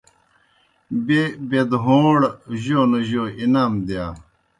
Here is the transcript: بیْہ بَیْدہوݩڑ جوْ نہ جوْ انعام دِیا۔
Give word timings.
بیْہ 1.05 1.23
بَیْدہوݩڑ 1.49 2.19
جوْ 2.61 2.81
نہ 2.91 2.99
جوْ 3.07 3.23
انعام 3.43 3.73
دِیا۔ 3.87 4.05